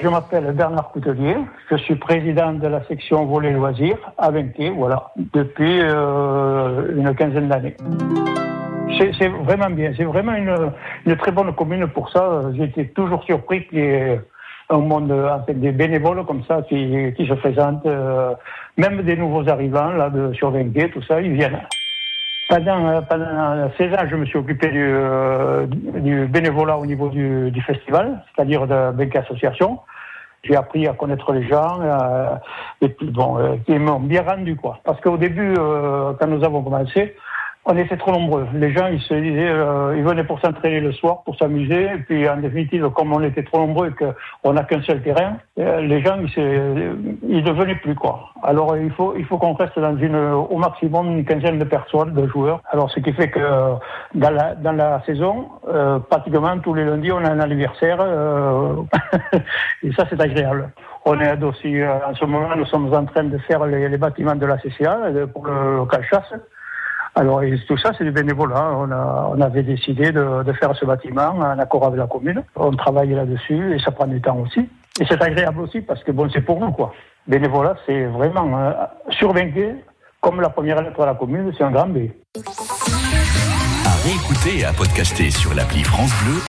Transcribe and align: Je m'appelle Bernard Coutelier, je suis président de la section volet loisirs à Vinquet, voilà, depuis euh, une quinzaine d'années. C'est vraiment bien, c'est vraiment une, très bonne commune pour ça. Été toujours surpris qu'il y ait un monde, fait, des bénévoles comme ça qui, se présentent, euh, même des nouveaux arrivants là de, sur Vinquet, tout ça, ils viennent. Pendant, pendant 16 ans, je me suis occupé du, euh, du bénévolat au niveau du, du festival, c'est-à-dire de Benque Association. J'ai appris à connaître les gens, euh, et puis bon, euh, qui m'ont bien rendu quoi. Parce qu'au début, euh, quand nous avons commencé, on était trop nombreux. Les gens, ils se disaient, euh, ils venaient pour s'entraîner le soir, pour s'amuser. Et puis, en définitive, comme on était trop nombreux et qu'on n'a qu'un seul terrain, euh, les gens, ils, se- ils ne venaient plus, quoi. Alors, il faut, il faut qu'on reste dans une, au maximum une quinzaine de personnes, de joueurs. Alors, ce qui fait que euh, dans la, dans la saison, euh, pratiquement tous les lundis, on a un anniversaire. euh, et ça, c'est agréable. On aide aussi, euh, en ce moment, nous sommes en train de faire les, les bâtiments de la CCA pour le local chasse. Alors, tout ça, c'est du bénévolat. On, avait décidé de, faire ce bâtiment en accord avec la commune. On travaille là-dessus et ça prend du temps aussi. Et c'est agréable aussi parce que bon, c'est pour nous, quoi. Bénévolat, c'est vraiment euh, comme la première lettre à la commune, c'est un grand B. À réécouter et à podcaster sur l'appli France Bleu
Je 0.00 0.08
m'appelle 0.08 0.50
Bernard 0.52 0.90
Coutelier, 0.92 1.36
je 1.70 1.76
suis 1.76 1.96
président 1.96 2.54
de 2.54 2.66
la 2.66 2.82
section 2.86 3.26
volet 3.26 3.50
loisirs 3.52 3.98
à 4.16 4.30
Vinquet, 4.30 4.70
voilà, 4.70 5.10
depuis 5.34 5.78
euh, 5.80 6.96
une 6.96 7.14
quinzaine 7.14 7.48
d'années. 7.48 7.76
C'est 9.18 9.28
vraiment 9.28 9.68
bien, 9.68 9.92
c'est 9.94 10.04
vraiment 10.04 10.34
une, 10.36 11.16
très 11.16 11.30
bonne 11.30 11.54
commune 11.54 11.86
pour 11.88 12.10
ça. 12.10 12.44
Été 12.58 12.88
toujours 12.88 13.22
surpris 13.24 13.66
qu'il 13.66 13.78
y 13.78 13.82
ait 13.82 14.20
un 14.70 14.78
monde, 14.78 15.12
fait, 15.44 15.52
des 15.52 15.72
bénévoles 15.72 16.24
comme 16.24 16.44
ça 16.44 16.62
qui, 16.66 17.12
se 17.18 17.34
présentent, 17.34 17.84
euh, 17.84 18.32
même 18.78 19.02
des 19.02 19.16
nouveaux 19.16 19.46
arrivants 19.50 19.90
là 19.90 20.08
de, 20.08 20.32
sur 20.32 20.50
Vinquet, 20.50 20.88
tout 20.88 21.02
ça, 21.02 21.20
ils 21.20 21.34
viennent. 21.34 21.60
Pendant, 22.48 23.02
pendant 23.02 23.70
16 23.76 23.92
ans, 23.92 24.06
je 24.10 24.16
me 24.16 24.24
suis 24.24 24.38
occupé 24.38 24.68
du, 24.68 24.82
euh, 24.82 25.66
du 25.66 26.26
bénévolat 26.26 26.78
au 26.78 26.86
niveau 26.86 27.10
du, 27.10 27.50
du 27.50 27.60
festival, 27.60 28.24
c'est-à-dire 28.34 28.66
de 28.66 28.90
Benque 28.92 29.16
Association. 29.16 29.80
J'ai 30.44 30.56
appris 30.56 30.86
à 30.86 30.92
connaître 30.94 31.32
les 31.32 31.46
gens, 31.46 31.80
euh, 31.82 32.36
et 32.80 32.88
puis 32.88 33.10
bon, 33.10 33.38
euh, 33.38 33.56
qui 33.66 33.78
m'ont 33.78 34.00
bien 34.00 34.22
rendu 34.22 34.56
quoi. 34.56 34.80
Parce 34.84 35.00
qu'au 35.00 35.16
début, 35.16 35.54
euh, 35.58 36.12
quand 36.18 36.26
nous 36.26 36.44
avons 36.44 36.62
commencé, 36.62 37.16
on 37.70 37.76
était 37.76 37.98
trop 37.98 38.12
nombreux. 38.12 38.46
Les 38.54 38.72
gens, 38.72 38.86
ils 38.86 39.00
se 39.02 39.12
disaient, 39.12 39.50
euh, 39.50 39.94
ils 39.94 40.02
venaient 40.02 40.24
pour 40.24 40.40
s'entraîner 40.40 40.80
le 40.80 40.90
soir, 40.92 41.22
pour 41.24 41.36
s'amuser. 41.36 41.84
Et 41.84 41.98
puis, 41.98 42.26
en 42.26 42.38
définitive, 42.38 42.88
comme 42.96 43.12
on 43.12 43.22
était 43.22 43.42
trop 43.42 43.58
nombreux 43.58 43.88
et 43.90 44.04
qu'on 44.42 44.52
n'a 44.54 44.64
qu'un 44.64 44.80
seul 44.82 45.02
terrain, 45.02 45.36
euh, 45.58 45.82
les 45.82 46.00
gens, 46.02 46.16
ils, 46.22 46.30
se- 46.30 46.96
ils 47.28 47.44
ne 47.44 47.52
venaient 47.52 47.74
plus, 47.74 47.94
quoi. 47.94 48.30
Alors, 48.42 48.74
il 48.76 48.90
faut, 48.92 49.14
il 49.18 49.24
faut 49.26 49.36
qu'on 49.36 49.52
reste 49.52 49.78
dans 49.78 49.94
une, 49.98 50.16
au 50.16 50.56
maximum 50.56 51.08
une 51.18 51.24
quinzaine 51.26 51.58
de 51.58 51.64
personnes, 51.64 52.14
de 52.14 52.26
joueurs. 52.28 52.62
Alors, 52.70 52.90
ce 52.90 53.00
qui 53.00 53.12
fait 53.12 53.28
que 53.28 53.38
euh, 53.38 53.74
dans 54.14 54.30
la, 54.30 54.54
dans 54.54 54.72
la 54.72 55.02
saison, 55.04 55.48
euh, 55.68 55.98
pratiquement 55.98 56.58
tous 56.60 56.72
les 56.72 56.86
lundis, 56.86 57.12
on 57.12 57.22
a 57.22 57.30
un 57.30 57.40
anniversaire. 57.40 57.98
euh, 58.00 58.76
et 59.82 59.92
ça, 59.92 60.06
c'est 60.08 60.20
agréable. 60.20 60.70
On 61.04 61.20
aide 61.20 61.44
aussi, 61.44 61.80
euh, 61.80 61.92
en 62.06 62.14
ce 62.14 62.24
moment, 62.24 62.56
nous 62.56 62.64
sommes 62.66 62.92
en 62.94 63.04
train 63.04 63.24
de 63.24 63.36
faire 63.38 63.66
les, 63.66 63.88
les 63.90 63.98
bâtiments 63.98 64.36
de 64.36 64.46
la 64.46 64.56
CCA 64.56 64.98
pour 65.34 65.46
le 65.46 65.76
local 65.76 66.02
chasse. 66.10 66.32
Alors, 67.18 67.42
tout 67.66 67.76
ça, 67.76 67.90
c'est 67.98 68.04
du 68.04 68.12
bénévolat. 68.12 68.70
On, 68.78 69.40
avait 69.40 69.64
décidé 69.64 70.12
de, 70.12 70.52
faire 70.52 70.72
ce 70.76 70.84
bâtiment 70.84 71.30
en 71.30 71.58
accord 71.58 71.84
avec 71.86 71.98
la 71.98 72.06
commune. 72.06 72.44
On 72.54 72.70
travaille 72.70 73.12
là-dessus 73.12 73.74
et 73.74 73.80
ça 73.80 73.90
prend 73.90 74.06
du 74.06 74.20
temps 74.20 74.38
aussi. 74.38 74.60
Et 75.00 75.04
c'est 75.04 75.20
agréable 75.20 75.60
aussi 75.62 75.80
parce 75.80 76.04
que 76.04 76.12
bon, 76.12 76.30
c'est 76.32 76.42
pour 76.42 76.60
nous, 76.60 76.70
quoi. 76.70 76.94
Bénévolat, 77.26 77.74
c'est 77.86 78.04
vraiment 78.04 78.56
euh, 78.56 78.72
comme 80.20 80.40
la 80.40 80.48
première 80.48 80.80
lettre 80.80 81.00
à 81.00 81.06
la 81.06 81.14
commune, 81.14 81.52
c'est 81.58 81.64
un 81.64 81.72
grand 81.72 81.88
B. 81.88 82.10
À 83.84 83.94
réécouter 84.04 84.60
et 84.60 84.64
à 84.64 84.72
podcaster 84.72 85.30
sur 85.30 85.54
l'appli 85.54 85.82
France 85.82 86.12
Bleu 86.22 86.40